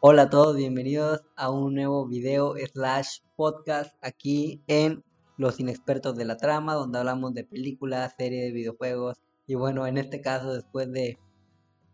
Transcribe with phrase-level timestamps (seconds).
[0.00, 5.02] Hola a todos, bienvenidos a un nuevo video slash podcast aquí en
[5.36, 9.20] Los Inexpertos de la Trama, donde hablamos de películas, series, videojuegos.
[9.48, 11.18] Y bueno, en este caso, después de,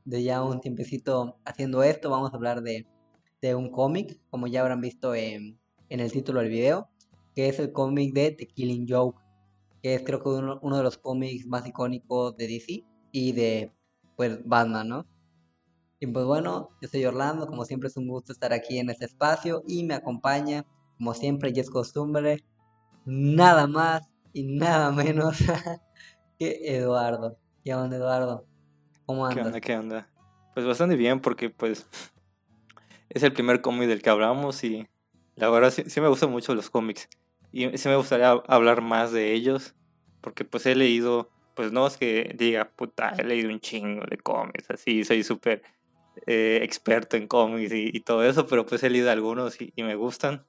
[0.05, 2.87] de ya un tiempecito haciendo esto, vamos a hablar de,
[3.41, 5.59] de un cómic, como ya habrán visto en,
[5.89, 6.91] en, el título del video,
[7.35, 9.19] que es el cómic de The Killing Joke,
[9.83, 13.73] que es creo que uno, uno de los cómics más icónicos de DC y de
[14.15, 15.14] pues Batman, ¿no?
[16.05, 19.07] Y pues bueno, yo soy Orlando, como siempre es un gusto estar aquí en este
[19.07, 20.67] espacio y me acompaña,
[20.99, 22.45] como siempre y es costumbre,
[23.07, 25.39] nada más y nada menos
[26.39, 27.39] que Eduardo.
[27.65, 28.47] ¿Qué onda Eduardo?
[29.07, 29.45] ¿Cómo andas?
[29.45, 29.61] ¿Qué onda?
[29.63, 30.11] ¿Qué onda?
[30.53, 31.87] Pues bastante bien porque pues
[33.09, 34.87] es el primer cómic del que hablamos y
[35.37, 37.09] la verdad sí, sí me gustan mucho los cómics
[37.51, 39.75] y sí me gustaría hablar más de ellos
[40.21, 44.19] porque pues he leído pues no es que diga, puta, he leído un chingo de
[44.19, 45.63] cómics, así, soy súper
[46.27, 50.45] eh, experto en cómics y, todo eso, pero pues he leído algunos y, me gustan.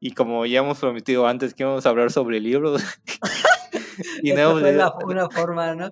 [0.00, 2.82] Y como ya hemos prometido antes que íbamos a hablar sobre libros.
[4.22, 4.96] y no hemos leído...
[5.04, 5.90] una forma, ¿no?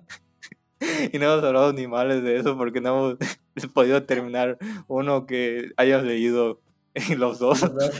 [1.11, 3.17] y no hemos hablado ni males de eso porque no hemos
[3.73, 4.57] podido terminar
[4.87, 6.61] uno que hayas leído
[7.17, 7.61] los dos.
[7.61, 7.91] Los dos.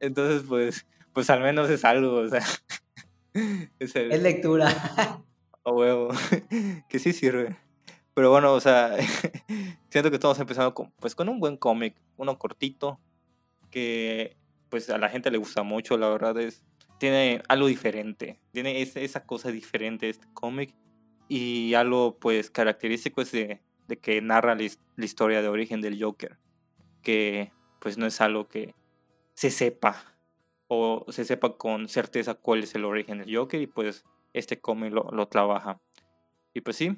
[0.00, 2.42] Entonces, pues, pues al menos es algo, o sea.
[3.78, 4.12] Es, el...
[4.12, 4.68] es lectura.
[5.64, 6.08] A huevo.
[6.88, 7.56] que sí sirve.
[8.14, 8.96] Pero bueno, o sea,
[9.88, 13.00] siento que estamos empezando con, pues, con un buen cómic, uno cortito,
[13.70, 14.36] que
[14.68, 16.62] pues a la gente le gusta mucho, la verdad es,
[16.98, 20.74] tiene algo diferente, tiene esa cosa diferente este cómic
[21.28, 24.62] y algo pues característico es de, de que narra la,
[24.96, 26.38] la, historia de origen del Joker,
[27.02, 28.74] que pues no es algo que
[29.34, 30.16] se sepa
[30.68, 34.92] o se sepa con certeza cuál es el origen del Joker y pues este cómic
[34.92, 35.80] lo, lo trabaja.
[36.54, 36.96] Y pues sí,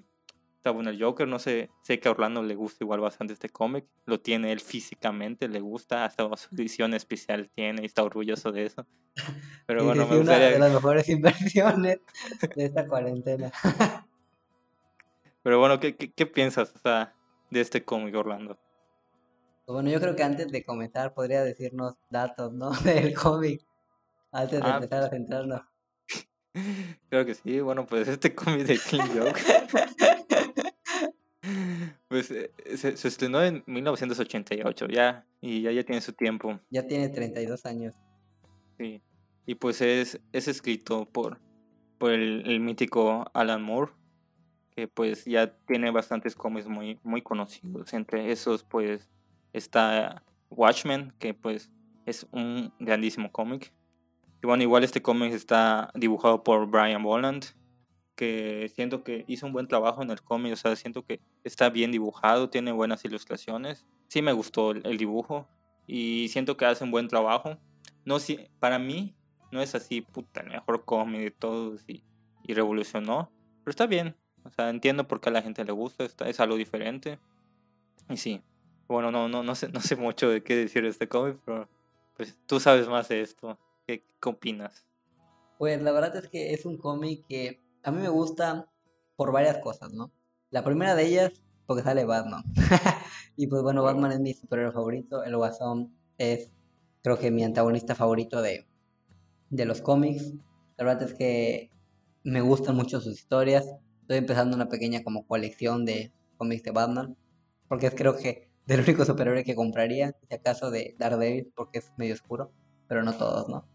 [0.64, 3.50] está bueno el Joker, no sé, sé que a Orlando le gusta igual bastante este
[3.50, 8.50] cómic, lo tiene él físicamente, le gusta, hasta su edición especial tiene y está orgulloso
[8.50, 8.86] de eso.
[9.66, 10.46] Pero bueno, me gustaría...
[10.46, 11.98] una de las mejores inversiones
[12.56, 13.52] de esta cuarentena.
[15.42, 18.58] Pero bueno, ¿qué, qué, piensas de este cómic, Orlando?
[19.66, 22.70] Bueno, yo creo que antes de comenzar podría decirnos datos, ¿no?
[22.70, 23.60] Del cómic,
[24.32, 25.60] antes de ah, empezar a centrarnos.
[27.10, 29.42] Creo que sí, bueno, pues este cómic de King Joke
[32.14, 36.60] pues eh, se, se, estrenó en 1988 ya, y ya, ya tiene su tiempo.
[36.70, 37.96] Ya tiene 32 años.
[38.78, 39.02] Sí,
[39.46, 41.40] y pues es, es escrito por,
[41.98, 43.90] por el, mítico Alan Moore,
[44.76, 47.92] que pues ya tiene bastantes cómics muy, muy conocidos.
[47.94, 49.08] Entre esos pues
[49.52, 51.72] está Watchmen, que pues
[52.06, 53.72] es un grandísimo cómic.
[54.40, 57.46] Y bueno, igual este cómic está dibujado por Brian Boland,
[58.14, 61.70] que siento que hizo un buen trabajo en el cómic, o sea, siento que está
[61.70, 63.84] bien dibujado, tiene buenas ilustraciones.
[64.08, 65.48] Sí me gustó el, dibujo
[65.86, 67.58] y siento que hace un buen trabajo.
[68.04, 69.14] No si, para mí
[69.50, 72.02] no es así, puta, el mejor cómic de todos y,
[72.44, 73.30] y, revolucionó,
[73.62, 74.16] pero está bien.
[74.44, 77.18] O sea, entiendo por qué a la gente le gusta, está, es algo diferente.
[78.10, 78.42] Y sí,
[78.86, 81.68] bueno, no, no, no sé, no sé mucho de qué decir de este cómic, pero
[82.16, 83.58] pues tú sabes más de esto.
[83.86, 84.86] ¿Qué, qué opinas?
[85.58, 88.68] Pues la verdad es que es un cómic que a mí me gusta
[89.16, 90.10] por varias cosas, ¿no?
[90.50, 91.32] La primera de ellas,
[91.66, 92.44] porque sale Batman.
[93.36, 95.22] y pues bueno, Batman es mi superhéroe favorito.
[95.22, 96.50] El Guasón es,
[97.02, 98.66] creo que mi antagonista favorito de,
[99.50, 100.32] de los cómics.
[100.76, 101.70] La verdad es que
[102.24, 103.66] me gustan mucho sus historias.
[104.00, 107.16] Estoy empezando una pequeña como colección de cómics de Batman.
[107.68, 111.92] Porque es creo que del único superhéroe que compraría, si acaso de Daredevil, porque es
[111.96, 112.50] medio oscuro,
[112.88, 113.66] pero no todos, ¿no?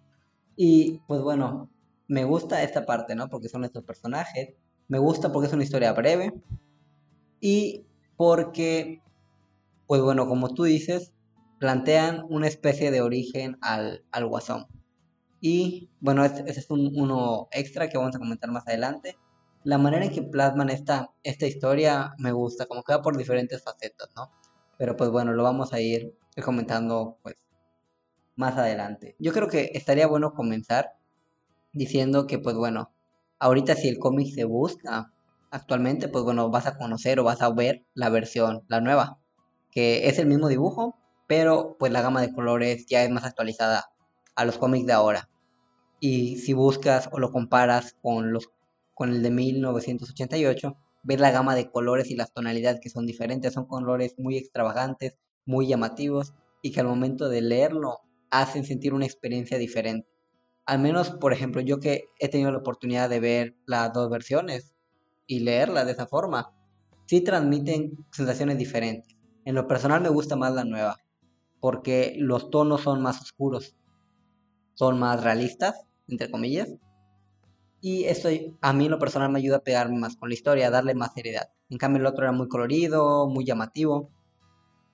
[0.56, 1.70] Y pues bueno,
[2.10, 3.30] me gusta esta parte, ¿no?
[3.30, 4.56] Porque son estos personajes.
[4.88, 6.34] Me gusta porque es una historia breve.
[7.40, 7.86] Y
[8.18, 9.04] porque,
[9.86, 11.14] pues bueno, como tú dices,
[11.60, 14.66] plantean una especie de origen al, al guasón.
[15.40, 19.16] Y bueno, ese es un, uno extra que vamos a comentar más adelante.
[19.64, 23.64] La manera en que plasman esta, esta historia me gusta, como que va por diferentes
[23.64, 24.32] facetas, ¿no?
[24.80, 27.36] Pero pues bueno, lo vamos a ir comentando pues
[28.36, 29.16] más adelante.
[29.20, 30.99] Yo creo que estaría bueno comenzar
[31.74, 32.92] diciendo que pues bueno,
[33.40, 35.14] ahorita si el cómic se busca
[35.52, 39.20] actualmente, pues bueno, vas a conocer o vas a ver la versión, la nueva,
[39.72, 40.96] que es el mismo dibujo,
[41.28, 43.92] pero pues la gama de colores ya es más actualizada
[44.36, 45.30] a los cómics de ahora.
[46.00, 48.50] Y si buscas o lo comparas con los
[48.94, 53.54] con el de 1988, ves la gama de colores y las tonalidades que son diferentes,
[53.54, 58.00] son colores muy extravagantes, muy llamativos y que al momento de leerlo
[58.30, 60.09] hacen sentir una experiencia diferente
[60.70, 64.76] al menos, por ejemplo, yo que he tenido la oportunidad de ver las dos versiones
[65.26, 66.54] y leerlas de esa forma,
[67.08, 69.18] sí transmiten sensaciones diferentes.
[69.46, 70.98] En lo personal me gusta más la nueva,
[71.60, 73.76] porque los tonos son más oscuros,
[74.76, 76.70] son más realistas, entre comillas,
[77.82, 78.30] y eso
[78.62, 80.94] a mí en lo personal me ayuda a pegarme más con la historia, a darle
[80.94, 81.50] más seriedad.
[81.72, 84.12] En cambio el otro era muy colorido, muy llamativo,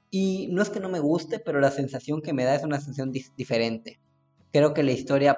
[0.09, 2.79] y no es que no me guste, pero la sensación que me da es una
[2.79, 3.99] sensación diferente.
[4.53, 5.37] Creo que la historia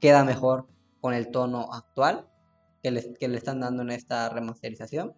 [0.00, 0.66] queda mejor
[1.00, 2.26] con el tono actual
[2.82, 5.14] que le, que le están dando en esta remasterización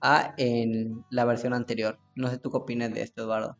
[0.00, 1.98] a en la versión anterior.
[2.14, 3.58] No sé tú qué opinas de esto, Eduardo.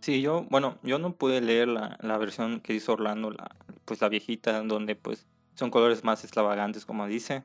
[0.00, 4.00] Sí, yo, bueno, yo no pude leer la, la versión que hizo Orlando, la, pues
[4.00, 7.44] la viejita, donde pues son colores más extravagantes, como dice.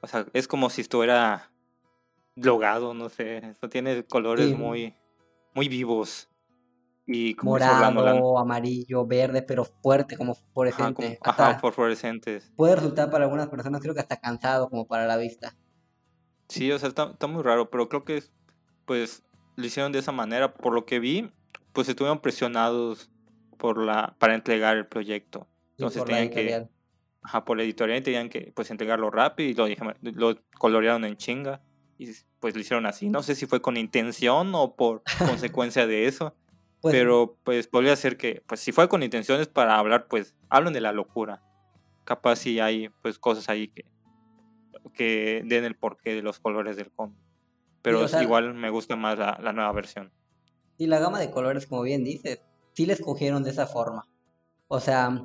[0.00, 1.50] O sea, es como si estuviera
[2.36, 3.38] drogado, no sé.
[3.38, 4.94] Esto tiene colores muy,
[5.54, 6.28] muy vivos.
[7.06, 11.18] Y como Morado, amarillo, verde, pero fuerte, como fluorescente.
[11.22, 12.50] Ajá, fluorescentes.
[12.56, 15.54] Puede resultar para algunas personas, creo que hasta cansado, como para la vista.
[16.48, 18.22] Sí, o sea, está, está muy raro, pero creo que
[18.86, 19.22] pues
[19.56, 20.54] lo hicieron de esa manera.
[20.54, 21.30] Por lo que vi,
[21.72, 23.10] pues estuvieron presionados
[23.58, 25.46] por la para entregar el proyecto.
[25.76, 26.68] Entonces tenían que
[27.22, 31.60] ajá, por la editorial tenían que pues entregarlo rápido y lo, lo colorearon en chinga
[31.98, 32.10] y
[32.40, 33.08] pues lo hicieron así.
[33.08, 36.34] No sé si fue con intención o por consecuencia de eso.
[36.84, 40.74] Pues pero pues podría ser que, pues si fue con intenciones para hablar, pues hablan
[40.74, 41.42] de la locura.
[42.04, 43.86] Capaz si hay pues cosas ahí que,
[44.92, 47.16] que den el porqué de los colores del cómic.
[47.80, 50.12] Pero igual me gusta más la, la, nueva versión.
[50.76, 52.42] Y la gama de colores, como bien dices,
[52.74, 54.06] sí la escogieron de esa forma.
[54.68, 55.22] O sea,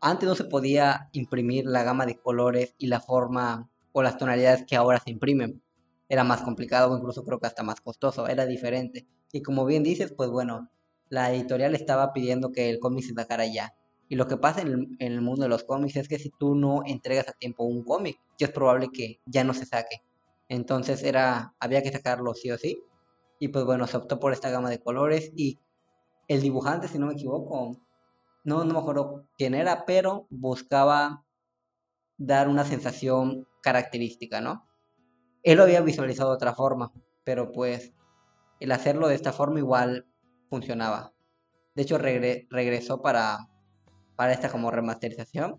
[0.00, 4.64] antes no se podía imprimir la gama de colores y la forma o las tonalidades
[4.64, 5.60] que ahora se imprimen
[6.08, 9.08] era más complicado, incluso creo que hasta más costoso, era diferente.
[9.32, 10.70] Y como bien dices, pues bueno,
[11.10, 13.74] la editorial estaba pidiendo que el cómic se sacara ya.
[14.08, 16.82] Y lo que pasa en el, mundo de los cómics es que si tú no
[16.86, 20.02] entregas a tiempo un cómic, es probable que ya no se saque.
[20.48, 22.82] Entonces era, había que sacarlo sí o sí.
[23.38, 25.58] Y pues bueno, se optó por esta gama de colores y
[26.28, 27.76] el dibujante, si no me equivoco,
[28.44, 31.24] no, no me acuerdo quién era, pero buscaba
[32.16, 34.66] dar una sensación característica, ¿no?
[35.42, 36.92] Él lo había visualizado de otra forma,
[37.24, 37.92] pero pues
[38.60, 40.09] el hacerlo de esta forma igual
[40.50, 41.14] funcionaba.
[41.74, 43.48] De hecho, regresó para,
[44.16, 45.58] para esta como remasterización,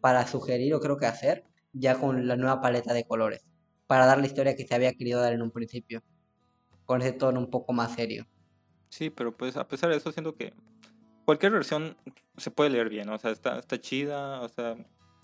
[0.00, 1.44] para sugerir o creo que hacer,
[1.74, 3.44] ya con la nueva paleta de colores,
[3.86, 6.02] para dar la historia que se había querido dar en un principio,
[6.86, 8.26] con ese tono un poco más serio.
[8.88, 10.54] Sí, pero pues a pesar de eso, siento que
[11.26, 11.96] cualquier versión
[12.38, 14.76] se puede leer bien, o sea, está, está chida, o sea,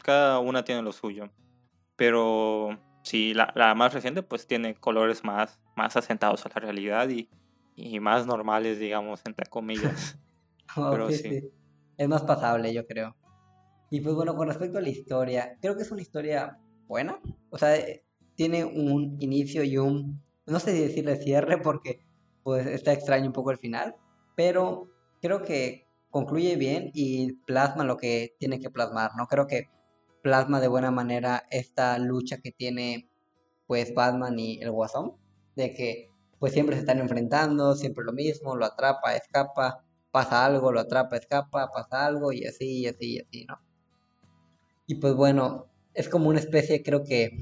[0.02, 1.30] cada una tiene lo suyo,
[1.96, 7.08] pero Sí, la, la, más reciente pues tiene colores más, más asentados a la realidad
[7.08, 7.28] y,
[7.76, 10.18] y más normales, digamos, entre comillas.
[10.74, 11.50] Pero sí,
[11.96, 13.16] Es más pasable, yo creo.
[13.90, 17.20] Y pues bueno, con respecto a la historia, creo que es una historia buena.
[17.50, 18.04] O sea, eh,
[18.36, 22.06] tiene un inicio y un, no sé si decirle cierre porque
[22.42, 23.96] pues está extraño un poco el final,
[24.36, 24.88] pero
[25.20, 29.26] creo que concluye bien y plasma lo que tiene que plasmar, ¿no?
[29.26, 29.68] Creo que
[30.22, 33.10] plasma de buena manera esta lucha que tiene
[33.66, 35.16] pues Batman y el Guasón,
[35.54, 36.09] de que
[36.40, 41.16] pues siempre se están enfrentando, siempre lo mismo, lo atrapa, escapa, pasa algo, lo atrapa,
[41.16, 43.60] escapa, pasa algo y así, y así, y así, ¿no?
[44.86, 47.38] Y pues bueno, es como una especie, creo que,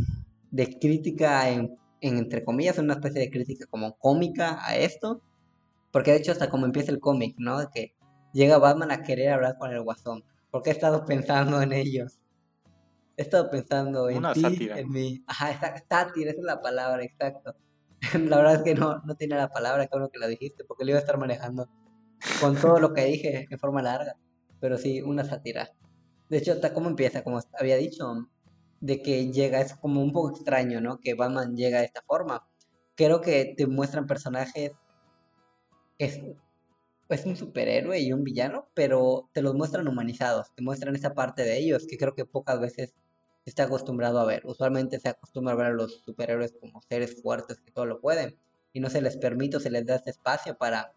[0.50, 5.23] de crítica en, entre comillas, una especie de crítica como cómica a esto,
[5.93, 7.61] porque de hecho hasta como empieza el cómic, ¿no?
[7.61, 7.95] De que
[8.33, 12.19] llega Batman a querer hablar con el Guasón, porque he estado pensando en ellos
[13.19, 15.25] he estado pensando en ti, en mí.
[15.26, 15.52] Ajá,
[15.88, 17.55] sátira, esa es la palabra, exacto.
[18.14, 20.90] la verdad es que no, no tiene la palabra, que que la dijiste, porque lo
[20.90, 21.69] iba a estar manejando
[22.40, 24.17] con todo lo que dije en forma larga.
[24.61, 25.71] Pero sí, una sátira.
[26.28, 28.28] De hecho, hasta cómo empieza, como había dicho,
[28.81, 31.00] de que llega, es como un poco extraño, ¿no?
[31.00, 32.47] Que Batman llega de esta forma.
[32.97, 34.73] Creo que te muestran personajes.
[35.99, 36.21] Es,
[37.09, 40.52] es un superhéroe y un villano, pero te los muestran humanizados.
[40.55, 42.95] Te muestran esa parte de ellos que creo que pocas veces
[43.49, 44.43] está acostumbrado a ver.
[44.45, 48.38] Usualmente se acostumbra a ver a los superhéroes como seres fuertes que todo lo pueden
[48.73, 50.93] y no se les permite o se les da ese espacio para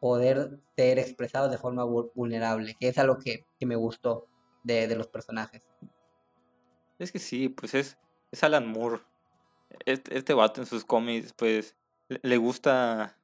[0.00, 4.26] poder ser expresados de forma vulnerable, que es algo que, que me gustó
[4.64, 5.66] de, de, los personajes.
[6.98, 7.98] Es que sí, pues es,
[8.30, 9.02] es Alan Moore.
[9.84, 11.76] Este, este vato en sus cómics, pues
[12.08, 13.18] le gusta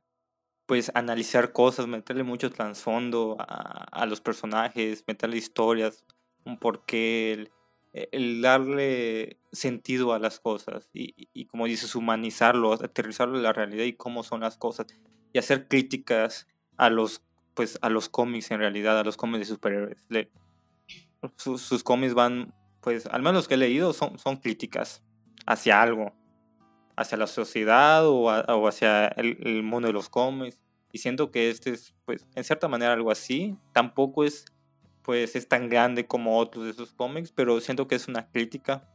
[0.67, 6.05] pues analizar cosas, meterle mucho trasfondo a, a, los personajes, meterle historias,
[6.45, 7.51] un porqué,
[7.93, 13.93] el darle sentido a las cosas y, como dices, humanizarlo, aterrizarlo en la realidad y
[13.93, 14.87] cómo son las cosas
[15.33, 16.47] y hacer críticas
[16.77, 17.23] a los,
[17.55, 20.07] pues, a los cómics en realidad, a los cómics de superhéroes.
[21.37, 25.03] sus, cómics van, pues, al menos los que he leído, son, son críticas
[25.47, 26.15] hacia algo,
[26.97, 30.59] hacia la sociedad o, o hacia el, el, mundo de los cómics.
[30.93, 33.57] Y siento que este es, pues, en cierta manera algo así.
[33.73, 34.47] Tampoco es,
[35.03, 38.89] pues, es tan grande como otros de esos cómics, pero siento que es una crítica,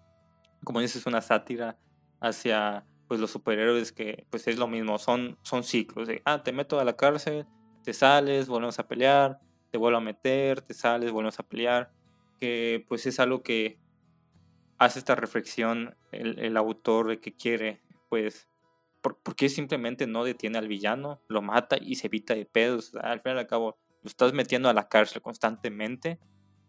[0.64, 1.78] como dices, una sátira
[2.20, 6.08] hacia, pues, los superhéroes que, pues, es lo mismo, son, son ciclos.
[6.08, 7.46] De, ah, te meto a la cárcel,
[7.84, 9.40] te sales, volvemos a pelear,
[9.72, 11.92] te vuelvo a meter, te sales, volvemos a pelear.
[12.40, 13.80] Que, pues, es algo que
[14.78, 18.48] hace esta reflexión el, el autor de que quiere, pues,
[19.02, 22.96] ¿por, simplemente no detiene al villano, lo mata y se evita de pedos?
[22.96, 26.18] Al fin y al cabo, lo estás metiendo a la cárcel constantemente,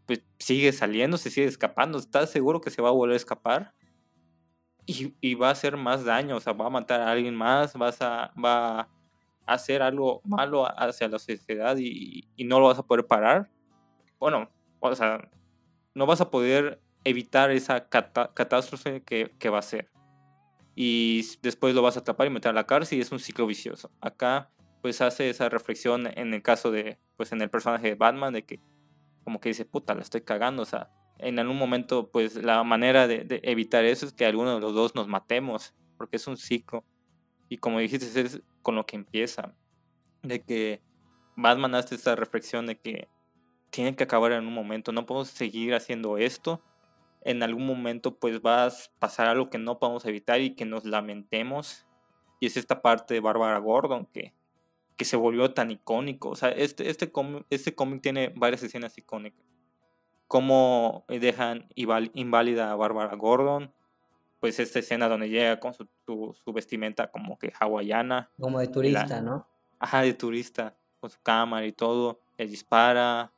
[0.07, 3.75] pues sigue saliendo, se sigue escapando, ¿estás seguro que se va a volver a escapar?
[4.87, 8.03] Y, va a hacer más daño, o sea, va a matar a alguien más, vas
[8.03, 8.89] a, va a
[9.47, 13.51] hacer algo malo hacia la sociedad y, y no lo vas a poder parar.
[14.19, 15.31] Bueno, o sea,
[15.95, 19.91] no vas a poder evitar esa catástrofe que, que, va a ser.
[20.75, 23.47] Y después lo vas a atrapar y meter a la cárcel y es un ciclo
[23.47, 23.93] vicioso.
[24.01, 28.33] Acá pues hace esa reflexión en el caso de, pues en el personaje de Batman,
[28.33, 28.61] de que
[29.25, 33.07] como que dice, puta, la estoy cagando, o sea, en algún momento pues la manera
[33.07, 36.83] de, evitar eso es que alguno de los dos nos matemos, porque es un ciclo.
[37.51, 39.55] Y como dijiste, es con lo que empieza,
[40.23, 40.81] de que
[41.37, 43.09] Batman hace esa reflexión de que
[43.69, 46.63] tiene que acabar en un momento, no podemos seguir haciendo esto
[47.23, 50.85] en algún momento pues va a pasar algo que no podemos evitar y que nos
[50.85, 51.87] lamentemos.
[52.41, 54.33] Y es esta parte de Bárbara Gordon que,
[54.99, 56.31] que se volvió tan icónico.
[56.31, 59.47] O sea, este, este, cómic, este cómic tiene varias escenas icónicas.
[60.27, 63.73] Cómo dejan inválida a Bárbara Gordon.
[64.41, 68.31] Pues esta escena donde llega con su, su, vestimenta como que hawaiana.
[68.39, 69.47] Como de turista, ¿no?
[69.79, 70.77] Ajá, de turista.
[71.01, 72.21] Con su cámara y todo.
[72.37, 73.33] Le dispara.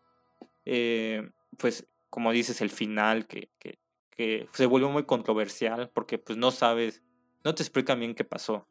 [0.65, 3.79] Eh, pues como dices, el final que, que,
[4.11, 7.03] que, se volvió muy controversial porque pues no sabes,
[7.45, 8.67] no te explican bien qué pasó.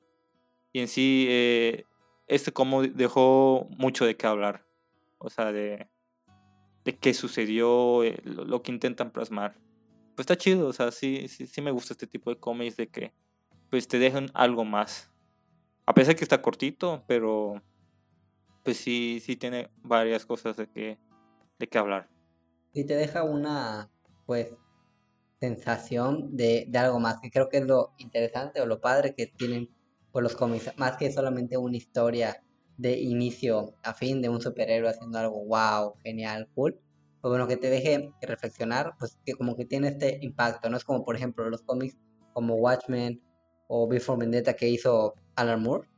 [0.73, 1.85] Y en sí, eh,
[2.29, 4.65] este como dejó mucho de qué hablar.
[5.17, 5.87] O sea, de,
[6.85, 9.55] de qué sucedió, eh, lo, que intentan plasmar.
[10.15, 12.87] Pues está chido, o sea, sí, sí, sí me gusta este tipo de cómics de
[12.87, 13.13] que
[13.69, 15.11] pues te dejan algo más.
[15.85, 17.61] A pesar que está cortito, pero
[18.63, 20.97] pues sí, sí tiene varias cosas de que,
[21.57, 22.09] de qué hablar
[22.73, 23.91] y te deja una,
[24.25, 24.53] pues,
[25.39, 29.27] sensación de, de, algo más, que creo que es lo interesante o lo padre que
[29.27, 29.69] tienen
[30.11, 32.43] por los cómics, más que solamente una historia
[32.77, 36.79] de inicio a fin de un superhéroe haciendo algo wow, genial, cool,
[37.21, 40.83] pues bueno, que te deje reflexionar, pues que como que tiene este impacto, no es
[40.83, 41.97] como por ejemplo los cómics
[42.33, 43.21] como Watchmen
[43.67, 45.89] o Before Vendetta que hizo Alan Moore,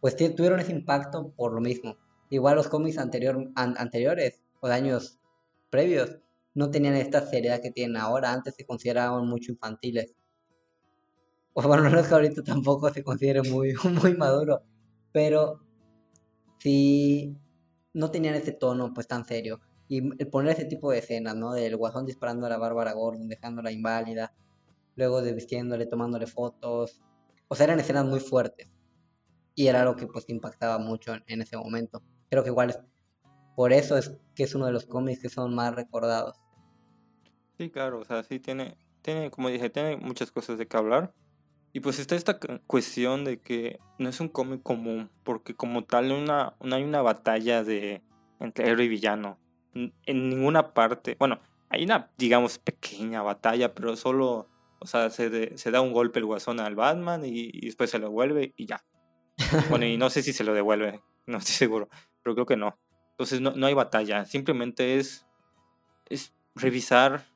[0.00, 1.96] pues tuvieron ese impacto por lo mismo.
[2.28, 5.18] Igual los cómics anterior, anteriores o de años
[5.70, 6.18] previos
[6.54, 8.32] no tenían esta seriedad que tienen ahora.
[8.32, 10.14] Antes se consideraban mucho infantiles.
[11.54, 14.62] O bueno, no es que ahorita tampoco se considere muy, muy maduro.
[15.12, 15.60] Pero
[16.58, 17.36] sí
[17.92, 19.60] no tenían ese tono pues tan serio.
[19.88, 21.52] Y el poner ese tipo de escenas, ¿no?
[21.52, 24.34] Del guasón disparando a la Bárbara Gordon, dejándola inválida.
[24.96, 27.02] Luego de vistiéndole, tomándole fotos.
[27.48, 28.68] O sea, eran escenas muy fuertes.
[29.54, 32.02] Y era algo que pues impactaba mucho en, en ese momento.
[32.28, 32.78] Creo que igual es
[33.54, 36.40] por eso es que es uno de los cómics que son más recordados.
[37.56, 41.14] Sí, claro, o sea, sí tiene, tiene, como dije, tiene muchas cosas de qué hablar.
[41.74, 42.38] Y pues está esta
[42.68, 47.02] cuestión de que no es un cómic común, porque como tal una, no hay una
[47.02, 48.00] batalla de
[48.38, 49.40] entre héroe y villano.
[49.74, 55.70] En ninguna parte, bueno, hay una, digamos, pequeña batalla, pero solo, o sea, se, se
[55.72, 58.84] da un golpe el guasón al Batman y, y, después se lo devuelve y ya.
[59.68, 61.88] Bueno, y no sé si se lo devuelve, no estoy seguro,
[62.22, 62.78] pero creo que no.
[63.10, 65.26] Entonces no, no hay batalla, simplemente es,
[66.08, 67.26] es revisar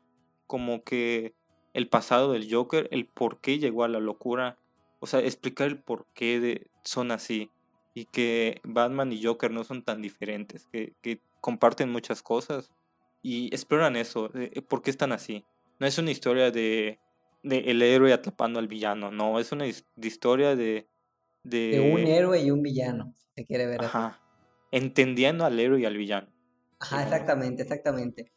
[0.46, 1.34] como que
[1.74, 4.58] el pasado del Joker, el por qué llegó a la locura,
[5.00, 7.50] o sea, explicar el por qué de, son así
[7.94, 12.72] y que Batman y Joker no son tan diferentes, que, que comparten muchas cosas
[13.22, 15.44] y exploran eso, de, por qué están así.
[15.80, 16.98] No es una historia de,
[17.42, 20.88] de el héroe atrapando al villano, no, es una historia de,
[21.42, 21.70] de...
[21.70, 24.20] de un héroe y un villano, se quiere ver Ajá
[24.70, 26.28] entendiendo al héroe y al villano.
[26.80, 28.32] Ajá, exactamente, exactamente.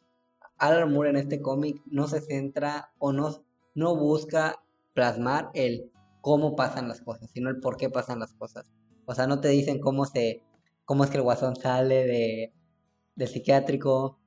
[0.62, 4.62] Alan Moore en este cómic no se centra o no, no busca
[4.94, 5.90] plasmar el
[6.20, 8.70] cómo pasan las cosas, sino el por qué pasan las cosas.
[9.04, 10.44] O sea, no te dicen cómo se
[10.84, 12.52] cómo es que el guasón sale de
[13.16, 14.20] del psiquiátrico,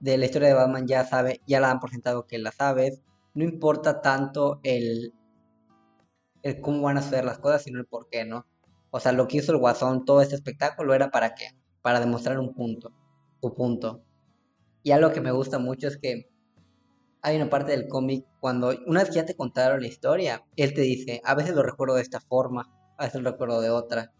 [0.00, 3.00] de la historia de Batman ya sabe, ya la han presentado que la sabes.
[3.34, 5.14] No importa tanto el,
[6.42, 8.44] el cómo van a suceder las cosas, sino el por qué, ¿no?
[8.90, 11.46] O sea, lo que hizo el Guasón, todo este espectáculo era para qué?
[11.80, 12.92] Para demostrar un punto,
[13.40, 14.03] su punto.
[14.84, 16.30] Y algo que me gusta mucho es que
[17.22, 20.74] hay una parte del cómic cuando una vez que ya te contaron la historia, él
[20.74, 24.12] te dice, a veces lo recuerdo de esta forma, a veces lo recuerdo de otra.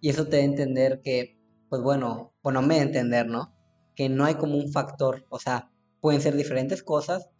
[0.00, 1.38] Y eso te da a entender que,
[1.68, 3.54] pues bueno, bueno, me da a entender, ¿no?
[3.94, 7.30] Que no hay como un factor, o sea, pueden ser diferentes cosas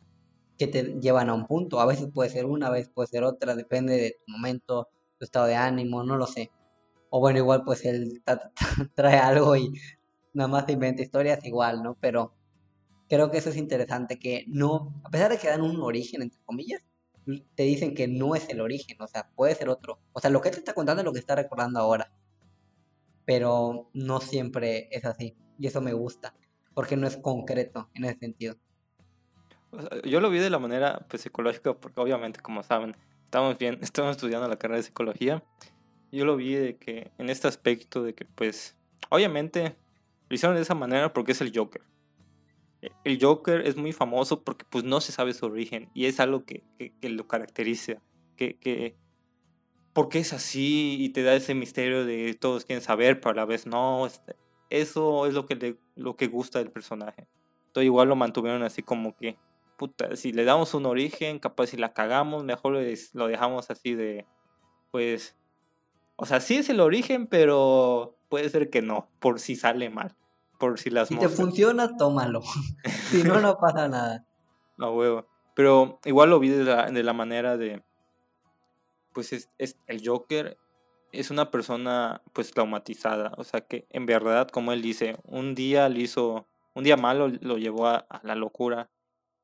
[0.57, 1.81] que te llevan a un punto.
[1.81, 4.89] A veces puede ser una, a veces puede ser otra, depende de tu momento,
[5.19, 6.53] tu estado de ánimo, no lo sé.
[7.11, 8.23] O bueno, igual pues él
[8.95, 9.73] trae algo y
[10.33, 11.97] nada más inventa historias igual, ¿no?
[12.01, 12.36] Pero
[13.09, 16.41] creo que eso es interesante, que no, a pesar de que dan un origen, entre
[16.45, 16.83] comillas,
[17.55, 19.99] te dicen que no es el origen, o sea, puede ser otro.
[20.13, 22.13] O sea, lo que te está contando es lo que está recordando ahora.
[23.25, 25.37] Pero no siempre es así.
[25.59, 26.35] Y eso me gusta,
[26.75, 28.57] porque no es concreto en ese sentido.
[30.05, 34.13] Yo lo vi de la manera pues, psicológica, porque obviamente, como saben, estamos, bien, estamos
[34.13, 35.43] estudiando la carrera de psicología.
[36.13, 38.77] Yo lo vi de que en este aspecto de que, pues,
[39.11, 39.77] obviamente
[40.29, 41.83] lo hicieron de esa manera porque es el Joker
[43.05, 46.45] el Joker es muy famoso porque pues no se sabe su origen y es algo
[46.45, 46.65] que,
[47.03, 48.03] lo caracteriza,
[48.37, 48.97] que
[49.97, 53.45] porque es así y te da ese misterio de todos quieren saber, pero a la
[53.47, 54.37] vez no, este,
[54.69, 57.27] eso es lo que, lo que gusta del personaje.
[57.69, 59.39] Entonces igual lo mantuvieron así como que,
[59.79, 62.77] puta, si le damos un origen, capaz si la cagamos, mejor
[63.15, 64.27] lo dejamos así de,
[64.91, 65.35] pues,
[66.17, 70.15] o sea, sí es el origen, pero puede ser que no, por si sale mal
[70.59, 72.43] por si las Si te funciona, tómalo.
[73.11, 74.27] si no, no pasa nada.
[74.79, 75.27] No, huevo.
[75.55, 77.83] Pero igual lo vi de la, manera de.
[79.15, 79.49] Pues es,
[79.87, 80.59] el Joker
[81.13, 83.33] es una persona pues traumatizada.
[83.39, 86.47] O sea que en verdad, como él dice, un día le hizo.
[86.75, 88.91] Un día malo lo llevó a, la locura.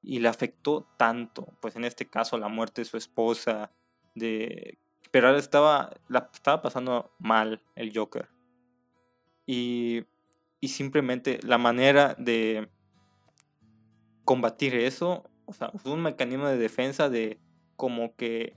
[0.03, 1.47] Y le afectó tanto.
[1.63, 3.73] Pues en este caso, la muerte de su esposa.
[4.15, 4.79] De.
[5.11, 5.95] Pero ahora estaba.
[6.09, 8.29] La estaba pasando mal el Joker.
[9.47, 10.05] Y
[10.63, 12.71] y simplemente la manera de
[14.25, 17.41] combatir eso, o sea, un mecanismo de defensa de
[17.75, 18.57] como que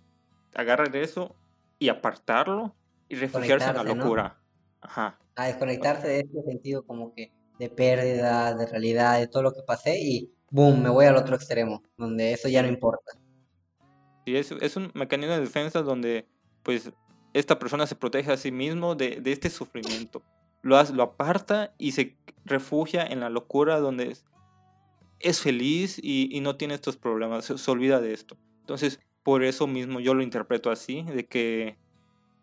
[0.53, 1.35] agarrar eso
[1.79, 2.75] y apartarlo
[3.09, 4.39] y refugiarse en la locura.
[4.81, 5.19] Ajá.
[5.35, 9.63] A desconectarse de ese sentido como que de pérdida, de realidad, de todo lo que
[9.63, 13.13] pasé y boom, me voy al otro extremo, donde eso ya no importa.
[14.27, 16.27] Sí, es, es un mecanismo de defensa donde
[16.61, 16.91] pues
[17.33, 20.21] esta persona se protege a sí mismo de, de este sufrimiento
[20.65, 24.17] lo, aparta y se refugia en la locura donde
[25.19, 28.35] es, feliz y, no tiene estos problemas, se, olvida de esto.
[28.61, 31.77] Entonces, por eso mismo yo lo interpreto así, de que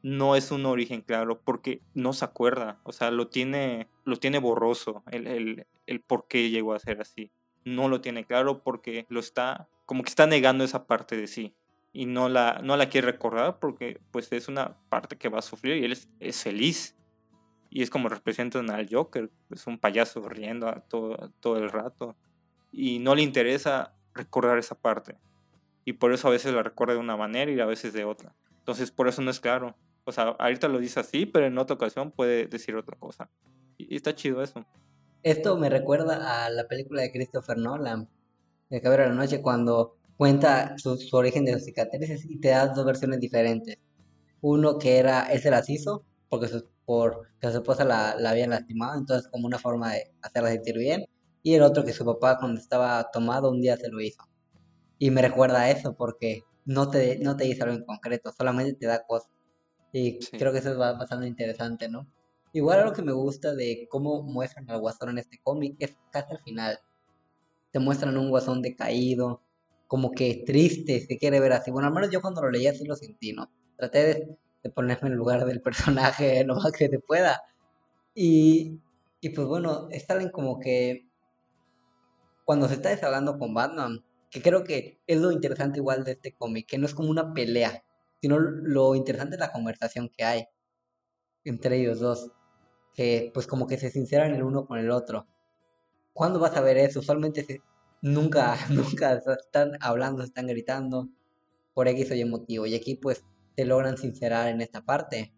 [0.03, 4.39] no es un origen claro, porque no se acuerda, o sea, lo tiene, lo tiene
[4.39, 7.33] borroso el, el, el por qué llegó a ser así.
[7.65, 11.55] No lo tiene claro porque lo está, como que está negando esa parte de sí
[11.93, 15.43] y no la, no la quiere recordar porque pues es una parte que va a
[15.43, 16.97] sufrir y él es feliz
[17.75, 22.17] y es como representan al Joker, es un payaso riendo todo, todo el rato.
[22.71, 25.17] Y no le interesa recordar esa parte.
[25.87, 28.35] Y por eso a veces la recuerda de una manera y a veces de otra.
[28.59, 29.75] Entonces por eso no es claro.
[30.05, 33.31] O sea, ahorita lo dice así, pero en otra ocasión puede decir otra cosa.
[33.79, 34.67] Y, está chido eso.
[35.23, 38.07] Esto me recuerda a la película de Christopher Nolan,
[38.69, 42.67] de Cabra de la Noche, cuando cuenta su, origen de los cicatrices y te da
[42.67, 43.79] dos versiones diferentes.
[44.43, 45.67] Uno que era, él se las
[46.29, 50.13] porque su, por que su esposa la, la habían lastimado, entonces como una forma de
[50.23, 51.05] hacerla sentir bien.
[51.43, 54.23] Y el otro que su papá cuando estaba tomado un día se lo hizo.
[54.99, 58.75] Y me recuerda a eso porque no te, no te dice algo en concreto, solamente
[58.75, 59.31] te da cosas.
[59.93, 62.07] Y creo que eso es bastante interesante, ¿no?
[62.53, 66.35] Igual algo que me gusta de cómo muestran al guasón en este cómic es casi
[66.35, 66.79] al final.
[67.71, 69.43] Te muestran un guasón decaído,
[69.87, 71.71] como que triste, se quiere ver así.
[71.71, 73.51] Bueno, al menos yo cuando lo leí así lo sentí, ¿no?
[73.77, 77.43] Traté de de ponerme en el lugar del personaje lo más que se pueda.
[78.15, 78.81] Y,
[79.21, 81.09] y pues bueno, salen como que
[82.45, 86.33] cuando se está desahogando con Batman, que creo que es lo interesante igual de este
[86.33, 87.85] cómic, que no es como una pelea,
[88.21, 90.47] sino lo interesante es la conversación que hay
[91.45, 92.31] entre ellos dos,
[92.95, 95.27] que pues como que se sinceran el uno con el otro.
[96.13, 97.01] ¿Cuándo vas a ver eso?
[97.01, 97.63] Usualmente
[98.01, 101.09] nunca, nunca están hablando, están gritando
[101.75, 102.67] por X o Y motivo.
[102.67, 105.35] Y aquí pues te logran sincerar en esta parte.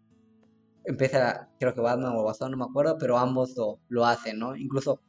[0.85, 4.55] Empieza, creo que Batman o Batman, no me acuerdo, pero ambos lo, lo hacen, ¿no?
[4.55, 5.01] Incluso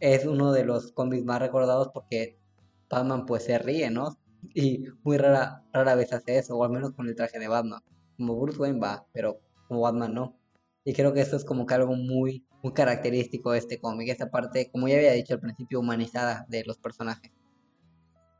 [0.00, 2.38] es uno de los cómics más recordados porque
[2.88, 4.18] Batman pues se ríe, ¿no?
[4.54, 7.80] Y muy rara, rara vez hace eso, o al menos con el traje de Batman.
[8.16, 10.38] Como Bruce Wayne va, pero como Batman no.
[10.84, 14.30] Y creo que eso es como que algo muy, muy característico de este cómic, esta
[14.30, 17.32] parte, como ya había dicho al principio, humanizada de los personajes.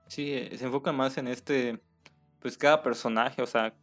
[0.08, 1.80] Sí, eh, se enfoca más en este,
[2.40, 3.74] pues cada personaje, o sea,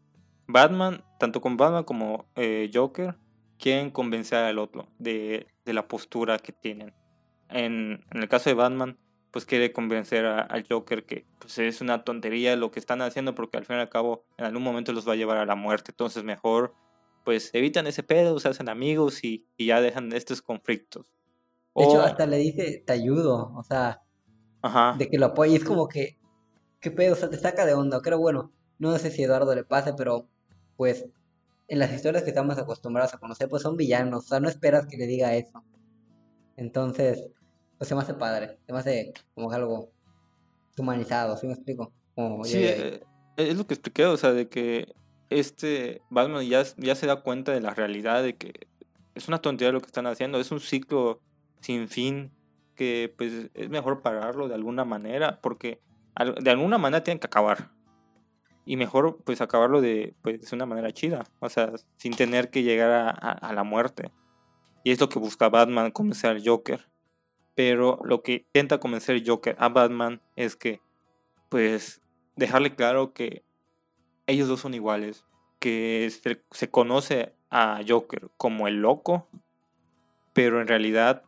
[0.52, 3.16] Batman, tanto con Batman como eh, Joker,
[3.60, 6.96] quieren convencer al otro de, la postura que tienen.
[7.50, 8.98] En, el caso de Batman,
[9.30, 13.58] pues quiere convencer al Joker que pues, es una tontería lo que están haciendo porque
[13.58, 15.92] al fin y al cabo en algún momento los va a llevar a la muerte.
[15.92, 16.74] Entonces mejor
[17.24, 21.06] pues evitan ese pedo, se hacen amigos y, y ya dejan estos conflictos.
[21.76, 24.02] De hecho, hasta le dice, te ayudo, o sea,
[24.64, 24.96] Ajá.
[24.98, 25.58] de que lo apoye.
[25.58, 26.18] Es como que,
[26.80, 27.14] ¿qué pedo?
[27.14, 28.02] O sea, te saca de onda.
[28.02, 30.28] Creo, bueno, no sé si a Eduardo le pase, pero
[30.80, 31.06] pues
[31.68, 34.24] en las historias que estamos acostumbrados a conocer, pues son villanos.
[34.24, 35.62] O sea, no esperas que le diga eso.
[36.56, 37.28] Entonces,
[37.78, 38.60] pues se me hace padre.
[38.65, 39.92] Se me hace como algo
[40.78, 41.92] humanizado, ¿sí me explico?
[42.46, 43.04] Sí, eh,
[43.36, 44.96] es lo que expliqué, o sea, de que
[45.30, 48.54] este Batman ya, ya se da cuenta de la realidad de que
[49.15, 51.20] es una tontería lo que están haciendo, es un ciclo
[51.60, 52.32] sin fin
[52.76, 55.82] que pues es mejor pararlo de alguna manera, porque
[56.42, 57.70] de alguna manera tienen que acabar.
[58.70, 62.92] Y mejor pues acabarlo de, pues, una manera chida, o sea, sin tener que llegar
[62.92, 64.12] a, a- la muerte.
[64.84, 66.88] Y es lo que busca Batman, convencer al Joker.
[67.56, 70.82] Pero lo que intenta convencer Joker a Batman es que,
[71.50, 72.00] pues,
[72.36, 73.44] dejarle claro que
[74.28, 75.26] ellos dos son iguales,
[75.58, 79.28] que se, se conoce a Joker como el loco,
[80.34, 81.24] pero en realidad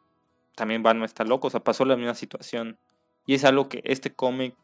[0.55, 2.77] también Batman está loco, o sea, pasó la misma situación.
[3.25, 4.55] Y es algo que este cómic,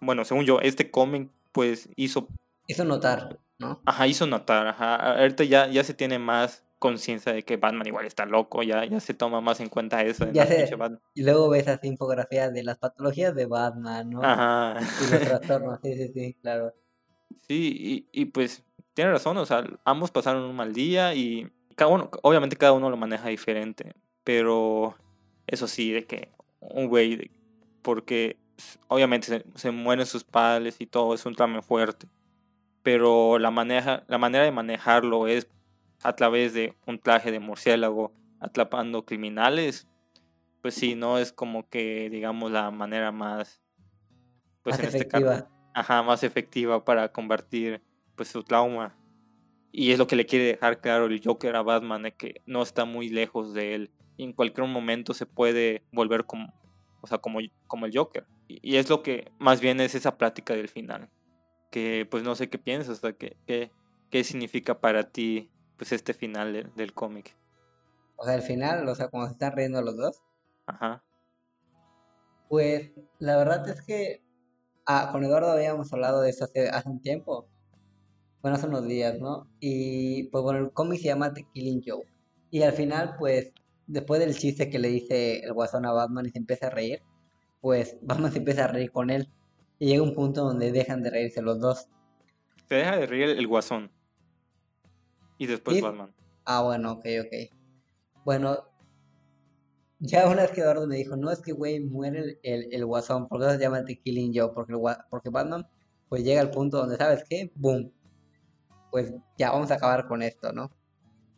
[0.00, 2.28] bueno, según yo, este cómic pues hizo,
[2.66, 3.80] Hizo notar, ¿no?
[3.86, 8.06] ajá, hizo notar, ajá, ahorita ya, ya se tiene más conciencia de que Batman igual
[8.06, 10.24] está loco, ya, ya se toma más en cuenta eso.
[10.24, 10.70] en Ya sé.
[11.14, 14.22] Y luego ves así infografías de las patologías de Batman, ¿no?
[14.22, 14.78] Ajá.
[14.80, 16.72] Y los trastornos, sí, sí, sí, claro.
[17.46, 18.62] Sí, y, y pues
[18.94, 22.90] tiene razón, o sea, ambos pasaron un mal día y cada uno, obviamente cada uno
[22.90, 24.96] lo maneja diferente, pero
[25.46, 27.30] eso sí, de que un güey,
[27.82, 28.36] porque
[28.88, 32.08] obviamente se, se mueren sus padres y todo, es un tramo fuerte,
[32.82, 35.48] pero la, maneja, la manera de manejarlo es
[36.02, 39.88] a través de un traje de murciélago atrapando criminales,
[40.62, 43.60] pues sí, no es como que, digamos, la manera más,
[44.62, 45.50] pues Más en este caso, efectiva.
[45.74, 47.82] ajá, más efectiva para combatir
[48.16, 48.96] pues su trauma.
[49.70, 52.62] Y es lo que le quiere dejar claro el Joker a Batman, de que no
[52.62, 53.90] está muy lejos de él.
[54.16, 56.52] Y en cualquier momento se puede volver como,
[57.00, 58.26] o sea, como, como el Joker.
[58.48, 61.10] Y, es lo que más bien es esa plática del final.
[61.70, 63.70] Que pues no sé qué piensas, o sea, qué, qué,
[64.10, 67.36] qué significa para ti pues este final del- del cómic.
[68.16, 70.22] O sea, al final, o sea, cuando se están riendo los dos,
[70.66, 71.04] Ajá.
[72.48, 74.22] pues la verdad es que
[74.86, 77.48] ah, con Eduardo habíamos hablado de eso hace, hace un tiempo.
[78.42, 79.48] Bueno, hace unos días, ¿no?
[79.60, 82.08] Y pues bueno, el cómic se llama The Killing Joke.
[82.50, 83.52] Y al final, pues,
[83.86, 87.02] después del chiste que le dice el guasón a Batman y se empieza a reír,
[87.60, 89.28] pues Batman se empieza a reír con él.
[89.78, 91.88] Y llega un punto donde dejan de reírse los dos.
[92.68, 93.90] Se deja de reír el, el guasón.
[95.38, 95.82] Y después Sí.
[95.82, 96.12] Batman.
[96.44, 97.58] Ah, bueno, ok, ok.
[98.24, 98.68] Bueno,
[100.00, 102.86] ya una vez que Eduardo me dijo, no, es que, güey, muere el, el, el
[102.86, 105.66] guasón, por eso se llama The Killing Joke, porque, el porque Batman,
[106.08, 107.52] pues llega al punto donde, ¿sabes qué?
[107.54, 107.92] Boom.
[108.90, 110.70] Pues ya vamos a acabar con esto, ¿no?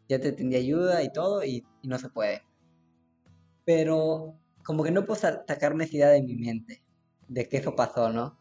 [0.09, 2.43] Ya te tendí ayuda y todo, y, y no se puede.
[3.65, 6.83] Pero como que no puedo sa- sacarme esa idea de mi mente,
[7.29, 8.39] de que eso pasó, ¿no?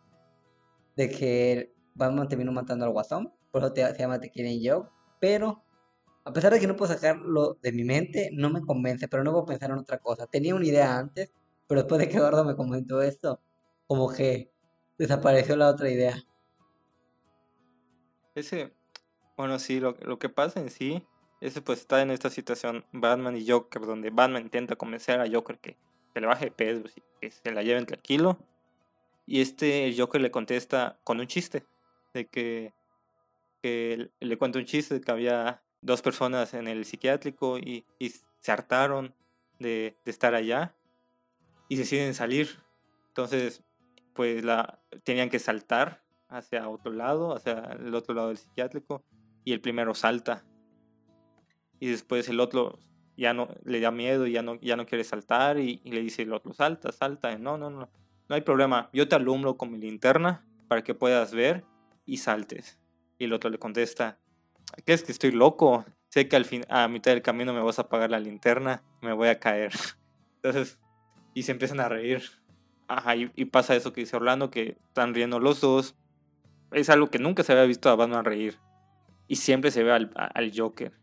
[0.95, 4.89] De que Batman terminó matando al guasón, por eso te- se llama The Killing Joke,
[5.19, 5.63] pero
[6.25, 9.31] a pesar de que no puedo sacarlo de mi mente, no me convence, pero no
[9.31, 10.27] puedo pensar en otra cosa.
[10.27, 11.31] Tenía una idea antes,
[11.67, 13.41] pero después de que Eduardo me comentó esto,
[13.87, 14.51] como que
[14.97, 16.21] desapareció la otra idea.
[18.35, 18.73] Ese,
[19.37, 21.03] bueno, sí, lo, lo que pasa en sí,
[21.41, 25.59] ese pues está en esta situación Batman y Joker, donde Batman intenta convencer a Joker
[25.59, 25.77] que,
[26.13, 26.83] que le baje pedo,
[27.21, 28.37] que se la lleven tranquilo.
[29.25, 31.65] Y este el Joker le contesta con un chiste,
[32.13, 32.73] de que,
[33.63, 38.51] le cuenta un chiste de que había dos personas en el psiquiátrico y, y se
[38.51, 39.13] hartaron
[39.59, 40.75] de, de estar allá
[41.67, 42.59] y deciden salir.
[43.09, 43.63] Entonces,
[44.13, 49.03] pues la tenían que saltar hacia otro lado, hacia el otro lado del psiquiátrico,
[49.43, 50.43] y el primero salta.
[51.79, 52.79] Y después el otro
[53.19, 56.21] ya no le da miedo y ya no, ya no quiere saltar, y, le dice
[56.21, 57.37] el otro, salta, salta.
[57.37, 57.89] No, no, no,
[58.29, 61.65] no hay problema, yo te alumbro con mi linterna para que puedas ver
[62.05, 62.79] y saltes.
[63.17, 64.19] Y el otro le contesta,
[64.85, 65.85] ¿crees que estoy loco?
[66.07, 69.11] Sé que al fin, a mitad del camino me vas a apagar la linterna, me
[69.11, 69.73] voy a caer.
[70.41, 70.79] Entonces,
[71.33, 72.23] y se empiezan a reír.
[72.87, 75.95] Ajá, y, pasa eso que dice Orlando, que están riendo los dos.
[76.71, 78.57] Es algo que nunca se había visto a Batman reír.
[79.27, 80.93] Y siempre se ve al, al Joker.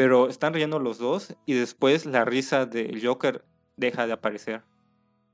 [0.00, 3.44] Pero están riendo los dos y después la risa del Joker
[3.76, 4.62] deja de aparecer.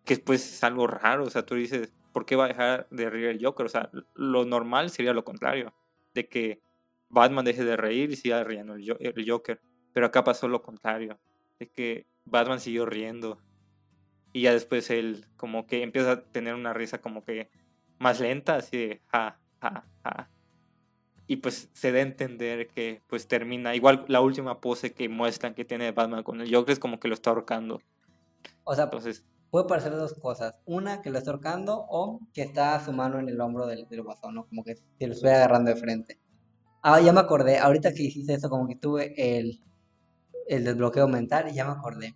[0.05, 3.09] Que pues es algo raro, o sea, tú dices, ¿por qué va a dejar de
[3.09, 3.65] reír el Joker?
[3.67, 5.73] O sea, lo normal sería lo contrario,
[6.15, 6.61] de que
[7.09, 9.61] Batman deje de reír y siga riendo el, Jo- el Joker.
[9.93, 11.21] Pero acá pasó lo contrario,
[11.61, 13.41] de que Batman siguió riendo.
[14.33, 17.51] Y ya después él como que empieza a tener una risa como que
[18.01, 20.29] más lenta, así de ja, ja, ja.
[21.27, 25.55] Y pues se da a entender que pues termina, igual la última pose que muestran
[25.55, 27.81] que tiene Batman con el Joker es como que lo está ahorcando.
[28.65, 30.55] O sea, Entonces, puede parecer dos cosas.
[30.65, 34.03] Una, que lo está ahorcando o que está su mano en el hombro del, del
[34.03, 34.47] guasón, ¿no?
[34.47, 36.21] Como que se lo estoy agarrando de frente.
[36.83, 39.61] Ah, ya me acordé, ahorita que hiciste eso, como que tuve el,
[40.47, 42.15] el desbloqueo mental y ya me acordé.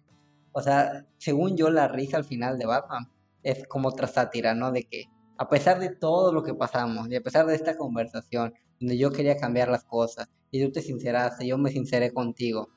[0.52, 3.10] O sea, según yo, la risa al final de Batman
[3.42, 4.70] es como otra sátira, ¿no?
[4.70, 5.06] De que
[5.40, 9.10] a pesar de todo lo que pasamos y a pesar de esta conversación, donde yo
[9.10, 12.68] quería cambiar las cosas y tú te sinceraste, yo me sinceré contigo,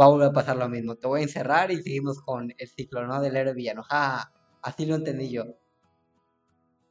[0.00, 0.96] va a volver a pasar lo mismo.
[0.96, 3.20] Te voy a encerrar y seguimos con el ciclo, ¿no?
[3.20, 3.82] Del héroe villano.
[3.82, 5.44] Ja, así lo entendí yo.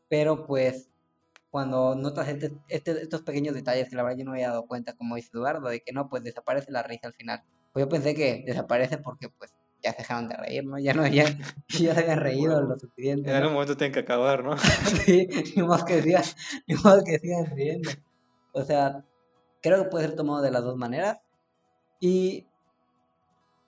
[0.09, 0.91] Pero pues,
[1.49, 4.93] cuando notas este, este, estos pequeños detalles que la verdad yo no había dado cuenta,
[4.93, 7.41] como dice Eduardo, de que no, pues desaparece la risa al final.
[7.73, 9.54] Pues yo pensé que desaparece porque pues
[9.85, 10.79] ya se dejaron de reír, ¿no?
[10.79, 11.25] Ya no, ya,
[11.69, 13.29] ya se habían reído lo suficiente.
[13.29, 14.57] En algún momento tienen que acabar, ¿no?
[15.05, 16.23] sí, ni más que sigan,
[16.67, 17.91] ni más que sigan riendo.
[18.51, 19.05] O sea,
[19.61, 21.19] creo que puede ser tomado de las dos maneras.
[21.99, 22.47] Y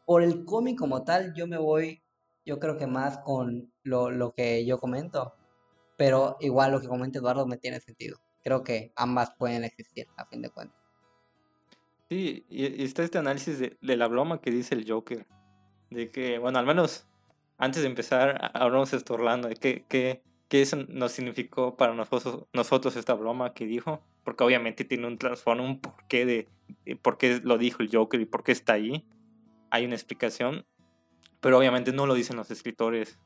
[0.06, 2.02] por el cómic como tal, yo me voy,
[2.46, 5.36] yo creo que más con lo, lo que yo comento.
[5.98, 8.18] Pero igual lo que comenta Eduardo me tiene sentido.
[8.44, 10.80] Creo que ambas pueden existir, a fin de cuentas.
[12.10, 15.28] Sí, y, está este análisis de, de, la broma que dice el Joker.
[15.90, 17.08] De que, bueno, al menos
[17.58, 22.46] antes de empezar, hablamos esto, Orlando, de qué, qué, qué eso nos significó para nosotros,
[22.54, 24.02] nosotros esta broma que dijo.
[24.24, 26.48] Porque obviamente tiene un trasfondo, un porqué de,
[26.86, 29.06] de por qué lo dijo el Joker y por qué está ahí
[29.70, 30.66] hay una explicación,
[31.40, 33.20] pero obviamente no lo dicen los escritores.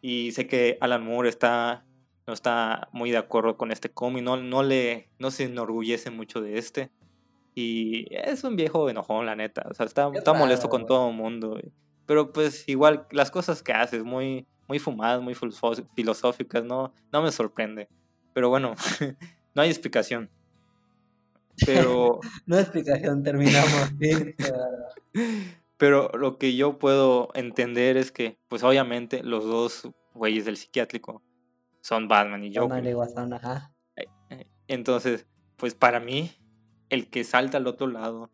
[0.00, 1.84] Y sé que Alan Moore está,
[2.26, 6.40] no está muy de acuerdo con este cómic, no, no, le, no se enorgullece mucho
[6.40, 6.90] de este.
[7.54, 9.66] Y es un viejo enojón, la neta.
[9.70, 11.58] O sea, está, está molesto con todo el mundo.
[12.06, 15.34] Pero pues igual las cosas que hace, muy, muy fumadas, muy
[15.94, 17.88] filosóficas, no, no me sorprende.
[18.32, 18.74] Pero bueno,
[19.54, 20.30] no hay explicación.
[21.66, 22.20] Pero...
[22.46, 23.92] no hay explicación, terminamos.
[25.76, 31.22] Pero lo que yo puedo entender es que, pues obviamente, los dos güeyes del psiquiátrico
[31.80, 32.84] son Batman y Joker.
[32.84, 36.32] Eh, eh, entonces, pues para mí,
[36.90, 38.30] el que salta al otro lado,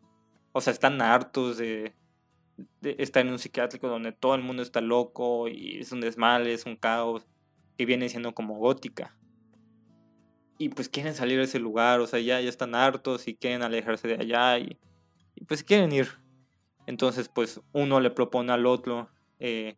[0.51, 1.93] o sea, están hartos de,
[2.81, 6.65] estar en un psiquiátrico donde todo el mundo está loco y es un desmal, es
[6.65, 7.27] un caos,
[7.77, 9.17] que viene siendo como gótica.
[10.57, 13.61] Y pues quieren salir de ese lugar, o sea, ya, ya están hartos y quieren
[13.61, 14.77] alejarse de allá y,
[15.35, 16.25] y pues quieren ir
[16.87, 19.75] entonces, pues uno le propone al otro, eh,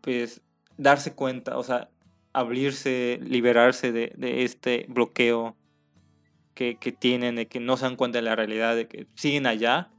[0.00, 0.42] pues
[0.76, 1.90] darse cuenta, o sea,
[2.32, 4.12] abrirse, liberarse de,
[4.44, 5.56] este bloqueo
[6.54, 9.90] que, tienen, de que no se dan cuenta de la realidad, de que siguen allá,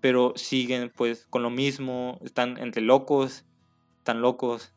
[0.00, 3.44] pero siguen pues con lo mismo, están entre locos,
[3.98, 4.72] están locos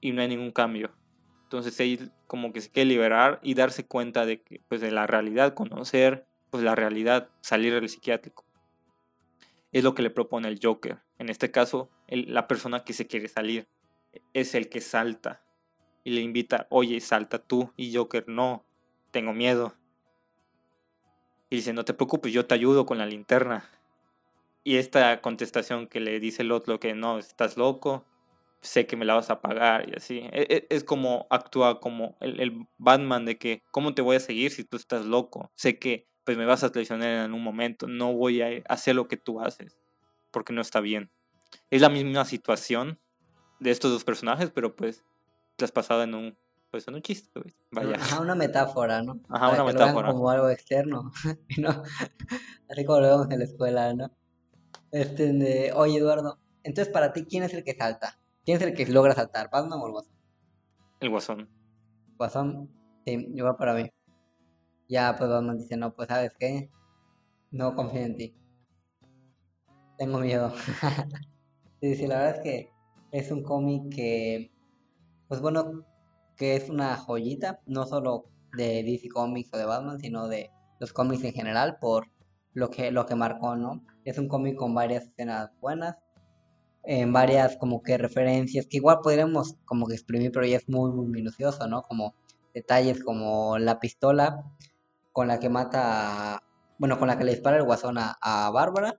[0.00, 0.90] y no hay ningún cambio.
[1.44, 5.06] Entonces ellos como que se quiere liberar y darse cuenta de que pues de la
[5.06, 8.44] realidad, conocer pues la realidad, salir del psiquiátrico
[9.74, 11.02] es lo que le propone el Joker.
[11.18, 13.68] En este caso, la persona que se quiere salir
[14.32, 15.42] es el que salta
[16.04, 17.72] y le invita, oye, salta tú.
[17.76, 18.64] Y Joker, no,
[19.10, 19.74] tengo miedo.
[21.50, 23.70] Y dice, no te preocupes, yo te ayudo con la linterna.
[24.64, 28.04] Y esta contestación que le dice el otro que no, estás loco,
[28.62, 30.18] sé que me la vas a pagar y así.
[30.32, 34.20] E, e, es, como actúa como el, el, Batman de que, ¿cómo te voy a
[34.20, 35.50] seguir si tú estás loco?
[35.54, 39.08] Sé que pues me vas a traicionar en un momento, no voy a hacer lo
[39.08, 39.78] que tú haces,
[40.30, 41.10] porque no está bien.
[41.70, 42.98] Es la misma situación
[43.60, 45.04] de estos dos personajes, pero pues
[45.56, 46.38] traspasado en un,
[46.74, 47.94] pues en un chiste, Vaya.
[47.94, 49.20] Ajá, una metáfora, ¿no?
[49.28, 50.10] Ajá, una metáfora.
[50.10, 51.12] como algo externo,
[51.56, 51.84] ¿no?
[52.68, 54.10] Así como lo vemos en la escuela, ¿no?
[54.90, 58.18] Este, de, oye, Eduardo, entonces para ti, ¿quién es el que salta?
[58.44, 59.50] ¿Quién es el que logra saltar?
[59.52, 60.16] ¿Batman o el Guasón?
[60.98, 61.48] El Guasón.
[62.16, 62.68] Guasón,
[63.06, 63.88] sí, yo para mí.
[64.88, 66.72] Ya, pues Batman dice, no, pues sabes qué,
[67.52, 68.36] no confío en ti.
[69.96, 70.52] Tengo miedo.
[71.80, 72.72] sí, sí, la verdad es que
[73.12, 74.52] es un cómic que,
[75.28, 75.84] pues bueno,
[76.36, 80.92] que es una joyita, no solo de DC Comics o de Batman, sino de los
[80.92, 82.08] cómics en general, por
[82.52, 83.84] lo que, lo que marcó, ¿no?
[84.04, 85.96] Es un cómic con varias escenas buenas,
[86.84, 90.92] en varias como que referencias, que igual podríamos como que exprimir, pero ya es muy,
[90.92, 91.82] muy minucioso, ¿no?
[91.82, 92.14] Como
[92.52, 94.44] detalles como la pistola
[95.12, 96.42] con la que mata,
[96.78, 98.98] bueno, con la que le dispara el guasón a, Bárbara.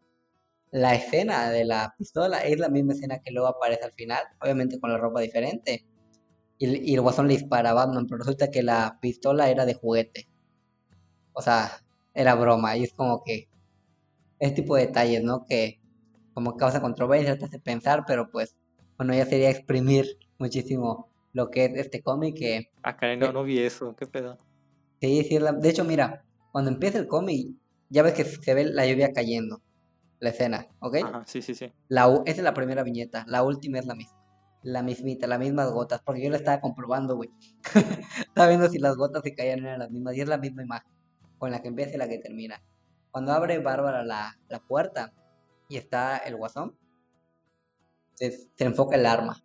[0.71, 4.79] La escena de la pistola es la misma escena que luego aparece al final, obviamente
[4.79, 5.85] con la ropa diferente.
[6.57, 10.27] Y, el guasón le dispara a Batman, pero resulta que la pistola era de juguete.
[11.33, 11.71] O sea,
[12.13, 12.77] era broma.
[12.77, 13.49] Y es como que
[14.39, 15.45] ese tipo de detalles, ¿no?
[15.45, 15.79] Que
[16.33, 18.55] como causa controversia, te hace pensar, pero pues,
[18.97, 22.35] bueno, ya sería exprimir muchísimo lo que es este cómic.
[22.37, 24.37] Que, Acá ah, no, no vi eso, qué pedo.
[25.01, 27.55] Sí, sí, de hecho, mira, cuando empieza el cómic,
[27.89, 29.61] ya ves que se ve la lluvia cayendo,
[30.19, 30.95] la escena, ¿ok?
[31.03, 31.71] Ajá, sí, sí, sí.
[31.89, 34.24] La, esa es la primera viñeta, la última es la misma.
[34.65, 37.29] La mismita, las mismas gotas, porque yo la estaba comprobando, güey.
[38.19, 40.91] estaba viendo si las gotas se caían eran las mismas, y es la misma imagen,
[41.37, 42.63] con la que empieza y la que termina.
[43.11, 45.13] Cuando abre Bárbara la, la puerta
[45.69, 46.75] y está el guasón,
[48.15, 49.43] se, se enfoca el arma.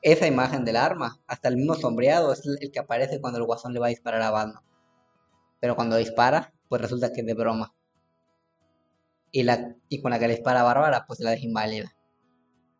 [0.00, 3.74] Esa imagen del arma, hasta el mismo sombreado, es el que aparece cuando el guasón
[3.74, 4.62] le va a disparar a Batman.
[5.60, 7.74] Pero cuando dispara, pues resulta que es de broma.
[9.32, 11.93] Y, la, y con la que le dispara a Bárbara, pues la deja inválida.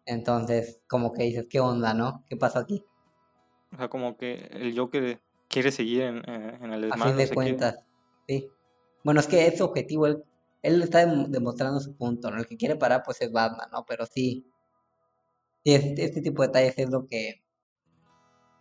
[0.07, 2.25] Entonces, como que dices, ¿qué onda, no?
[2.29, 2.85] ¿Qué pasó aquí?
[3.73, 7.03] O sea, como que el Joker quiere seguir en, eh, en el A desmadre.
[7.03, 7.85] fin de quiere- cuentas,
[8.29, 8.49] sí.
[9.03, 10.23] Bueno, es que es su objetivo, él,
[10.63, 12.39] él está dem- demostrando su punto, ¿no?
[12.39, 13.85] El que quiere parar, pues es Batman, ¿no?
[13.87, 14.47] Pero sí,
[15.65, 17.43] sí, este, este tipo de detalles es lo que,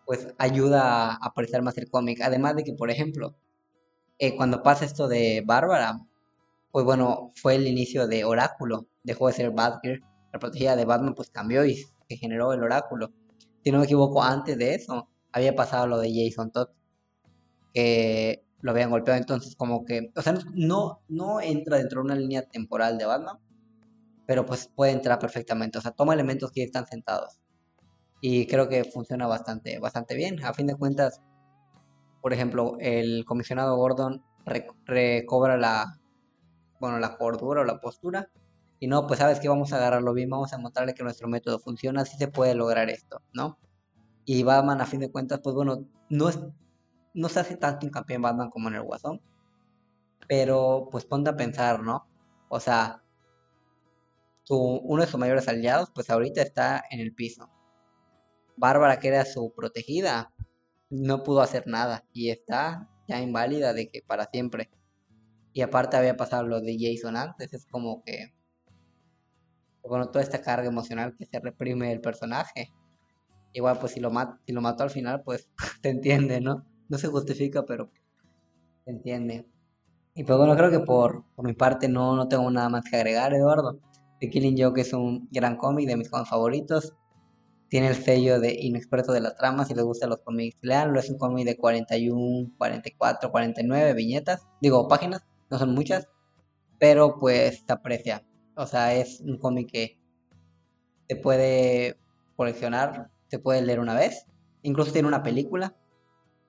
[0.05, 2.21] pues, ayuda a apreciar más el cómic.
[2.21, 3.35] Además de que, por ejemplo,
[4.19, 5.99] eh, cuando pasa esto de Bárbara,
[6.71, 11.13] pues bueno, fue el inicio de Oráculo, dejó de ser Batgirl, la protegida de Batman
[11.15, 13.13] pues cambió y se generó el Oráculo.
[13.63, 16.69] Si no me equivoco, antes de eso había pasado lo de Jason Todd,
[17.73, 22.15] que lo habían golpeado, entonces como que, o sea, no, no entra dentro de una
[22.15, 23.37] línea temporal de Batman,
[24.25, 27.39] pero pues puede entrar perfectamente, o sea, toma elementos que están sentados.
[28.21, 30.41] Y creo que funciona bastante, bastante bien.
[30.45, 31.21] A fin de cuentas,
[32.21, 35.99] por ejemplo, el comisionado Gordon rec- recobra la,
[36.79, 38.29] bueno, la cordura o la postura.
[38.83, 41.57] Y no, pues sabes que vamos a agarrarlo bien, vamos a mostrarle que nuestro método
[41.57, 43.57] funciona, así se puede lograr esto, ¿no?
[44.25, 46.37] Y Batman, a fin de cuentas, pues bueno, no es,
[47.13, 49.21] no se hace tanto hincapié en Batman como en el Guasón.
[50.27, 52.09] Pero pues ponte a pensar, ¿no?
[52.49, 53.01] O sea,
[54.43, 57.49] su, uno de sus mayores aliados, pues ahorita está en el piso.
[58.57, 60.33] Bárbara, que era su protegida,
[60.89, 64.69] no pudo hacer nada y está ya inválida de que para siempre.
[65.53, 68.33] Y aparte había pasado lo de Jason antes, es como que,
[69.89, 72.71] bueno, toda esta carga emocional que se reprime el personaje.
[73.53, 75.49] Igual, pues si lo, mat si lo mató al final, pues
[75.81, 76.65] se entiende, ¿no?
[76.89, 77.91] No se justifica, pero
[78.85, 79.47] se entiende.
[80.15, 82.95] Y pues bueno, creo que por, por mi parte no, no tengo nada más que
[82.95, 83.79] agregar, Eduardo.
[84.19, 86.93] The Killing Joke es un gran cómic de mis cómics favoritos.
[87.67, 89.67] Tiene el sello de inexperto de las tramas.
[89.67, 90.99] Si les gustan los cómics, leanlo.
[90.99, 94.47] Es un cómic de 41, 44, 49 viñetas.
[94.61, 95.25] Digo, páginas.
[95.49, 96.07] No son muchas.
[96.79, 98.23] Pero pues se aprecia.
[98.55, 99.99] O sea, es un cómic que
[101.09, 101.97] se puede
[102.35, 103.11] coleccionar.
[103.27, 104.25] Se puede leer una vez.
[104.61, 105.75] Incluso tiene una película.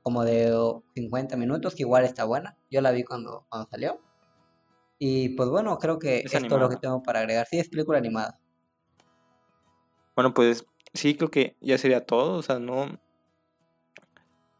[0.02, 0.52] Como de
[0.94, 1.74] 50 minutos.
[1.74, 2.56] Que igual está buena.
[2.70, 4.00] Yo la vi cuando, cuando salió.
[4.98, 7.46] Y pues bueno, creo que Es es todo lo que tengo para agregar.
[7.50, 8.38] Sí, es película animada.
[10.14, 12.36] Bueno, pues sí, creo que ya sería todo.
[12.38, 13.00] O sea, no.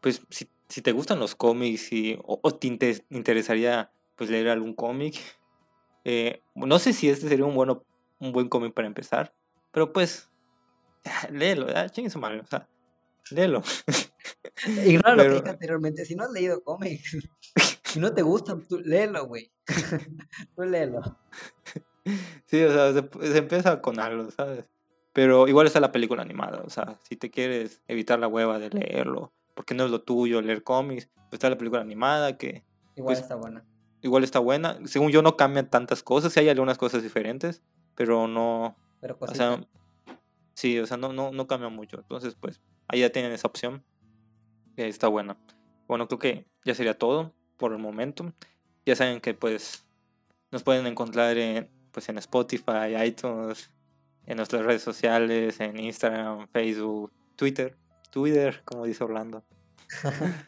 [0.01, 4.49] Pues si, si te gustan los cómics y, o, o te inte- interesaría pues leer
[4.49, 5.15] algún cómic,
[6.05, 7.83] eh, no sé si este sería un, bueno,
[8.19, 9.33] un buen cómic para empezar,
[9.71, 10.29] pero pues
[11.31, 12.69] léelo, ya, chingue su madre, o sea,
[13.31, 13.61] léelo.
[14.85, 16.05] Ignora lo que dije anteriormente.
[16.05, 17.17] Si no has leído cómics,
[17.83, 19.51] si no te gustan, tú léelo, güey.
[20.55, 21.01] tú léelo.
[22.45, 24.65] Sí, o sea, se, se empieza con algo, ¿sabes?
[25.11, 28.69] Pero igual está la película animada, o sea, si te quieres evitar la hueva de
[28.69, 32.63] leerlo, porque no es lo tuyo leer cómics, pues está la película animada que
[32.95, 33.65] Igual Pues, está buena.
[34.05, 34.77] Igual está buena.
[34.85, 37.63] Según yo no cambian tantas cosas, sí hay algunas cosas diferentes,
[37.95, 39.65] pero no, Pero o sea,
[40.53, 41.97] sí, o sea, no, no, no cambia mucho.
[41.97, 43.83] Entonces, pues, ahí ya tienen esa opción.
[44.75, 45.37] que está buena.
[45.87, 48.31] Bueno, creo que ya sería todo por el momento.
[48.85, 49.85] Ya saben que pues
[50.51, 53.71] nos pueden encontrar en, pues, en Spotify, iTunes,
[54.27, 57.75] en nuestras redes sociales, en Instagram, Facebook, Twitter.
[58.11, 59.43] Twitter, como dice Orlando.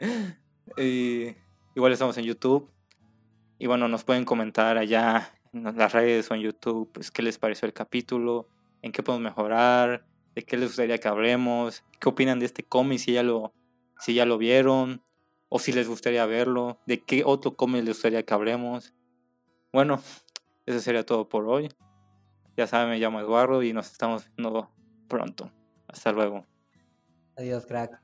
[0.76, 1.36] y
[1.74, 2.70] igual estamos en YouTube.
[3.58, 7.38] Y bueno, nos pueden comentar allá en las redes o en YouTube, pues qué les
[7.38, 8.48] pareció el capítulo,
[8.82, 10.04] en qué podemos mejorar,
[10.34, 13.54] de qué les gustaría que hablemos, qué opinan de este cómic, si ya lo,
[13.98, 15.02] si ya lo vieron,
[15.48, 18.92] o si les gustaría verlo, de qué otro cómic les gustaría que hablemos.
[19.72, 20.00] Bueno,
[20.66, 21.68] eso sería todo por hoy.
[22.56, 24.70] Ya saben, me llamo Eduardo y nos estamos viendo
[25.08, 25.50] pronto.
[25.88, 26.46] Hasta luego.
[27.36, 28.03] Adiós, crack.